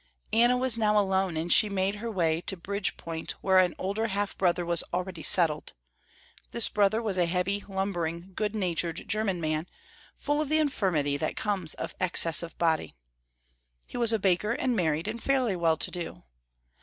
[0.33, 4.35] Anna was now alone and she made her way to Bridgepoint where an older half
[4.35, 5.73] brother was already settled.
[6.49, 9.67] This brother was a heavy, lumbering, good natured german man,
[10.15, 12.95] full of the infirmity that comes of excess of body.
[13.85, 16.23] He was a baker and married and fairly well to do.